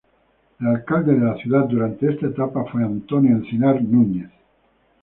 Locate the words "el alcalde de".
0.59-1.23